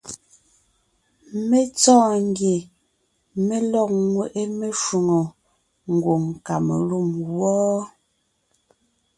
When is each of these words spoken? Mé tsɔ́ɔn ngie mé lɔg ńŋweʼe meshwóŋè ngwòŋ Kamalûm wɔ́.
Mé 1.47 1.59
tsɔ́ɔn 1.77 2.15
ngie 2.29 2.57
mé 3.45 3.55
lɔg 3.71 3.89
ńŋweʼe 4.05 4.41
meshwóŋè 4.59 5.21
ngwòŋ 5.93 6.23
Kamalûm 6.45 7.07
wɔ́. 7.37 7.73